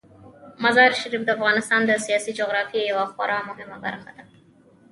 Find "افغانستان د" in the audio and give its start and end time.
1.37-1.91